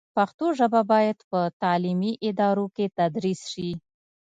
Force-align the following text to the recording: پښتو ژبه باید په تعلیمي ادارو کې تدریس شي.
پښتو 0.15 0.45
ژبه 0.59 0.81
باید 0.91 1.17
په 1.29 1.39
تعلیمي 1.61 2.11
ادارو 2.29 2.65
کې 2.75 2.85
تدریس 2.97 3.41
شي. 3.51 3.69